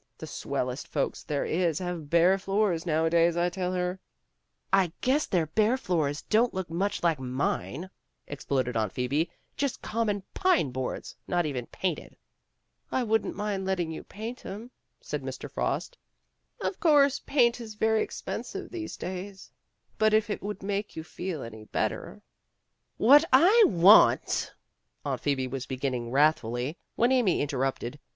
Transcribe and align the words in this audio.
The 0.17 0.25
swellest 0.25 0.87
folks 0.87 1.21
there 1.23 1.45
is 1.45 1.77
have 1.77 2.09
bare 2.09 2.39
floors 2.39 2.87
nowadays, 2.87 3.37
I 3.37 3.49
tell 3.49 3.71
her." 3.73 3.99
''I 4.73 4.91
guess 5.01 5.27
their 5.27 5.45
bare 5.45 5.77
floors 5.77 6.23
don't 6.23 6.55
look 6.55 6.71
much 6.71 7.03
like 7.03 7.19
mine," 7.19 7.87
exploded 8.25 8.75
Aunt 8.75 8.91
Phoebe, 8.91 9.29
"just 9.57 9.83
com 9.83 10.07
mon 10.07 10.23
pine 10.33 10.71
boards, 10.71 11.15
not 11.27 11.45
even 11.45 11.67
painted." 11.67 12.17
"I 12.91 13.03
wouldn't 13.03 13.35
mind 13.35 13.63
letting 13.63 13.91
you 13.91 14.03
paint 14.03 14.43
'em," 14.43 14.71
said 15.01 15.21
Mr. 15.21 15.47
Frost. 15.51 15.95
"Of 16.61 16.79
course 16.79 17.19
paint 17.19 17.61
is 17.61 17.75
very 17.75 18.01
ex 18.01 18.23
pensive 18.23 18.71
these 18.71 18.97
days, 18.97 19.51
but 19.99 20.15
if 20.15 20.31
it 20.31 20.41
would 20.41 20.63
make 20.63 20.95
you 20.95 21.03
feel 21.03 21.43
any 21.43 21.65
better 21.65 22.23
"''What 23.11 23.23
I 23.31 23.65
want, 23.67 24.51
''Aunt 25.05 25.21
Phoebe 25.21 25.45
was 25.45 25.67
beginning 25.67 26.09
wrathfully, 26.09 26.75
when 26.95 27.11
Amy 27.11 27.39
interrupted. 27.39 27.99